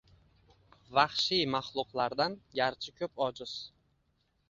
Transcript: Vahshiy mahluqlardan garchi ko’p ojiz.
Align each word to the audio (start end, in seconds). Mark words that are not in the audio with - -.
Vahshiy 0.99 1.45
mahluqlardan 1.57 2.41
garchi 2.61 2.99
ko’p 3.01 3.25
ojiz. 3.31 3.59